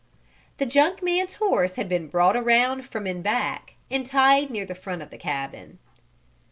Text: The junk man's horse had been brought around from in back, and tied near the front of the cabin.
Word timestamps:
The 0.57 0.65
junk 0.65 1.03
man's 1.03 1.35
horse 1.35 1.75
had 1.75 1.87
been 1.87 2.07
brought 2.07 2.35
around 2.35 2.87
from 2.89 3.05
in 3.05 3.21
back, 3.21 3.75
and 3.91 4.03
tied 4.03 4.49
near 4.49 4.65
the 4.65 4.73
front 4.73 5.03
of 5.03 5.11
the 5.11 5.17
cabin. 5.19 5.77